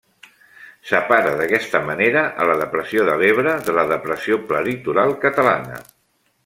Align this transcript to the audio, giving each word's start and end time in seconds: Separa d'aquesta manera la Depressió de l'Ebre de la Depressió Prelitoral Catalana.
Separa 0.91 1.33
d'aquesta 1.41 1.81
manera 1.89 2.23
la 2.51 2.57
Depressió 2.63 3.05
de 3.11 3.19
l'Ebre 3.23 3.55
de 3.69 3.79
la 3.81 3.85
Depressió 3.95 4.43
Prelitoral 4.53 5.19
Catalana. 5.27 5.81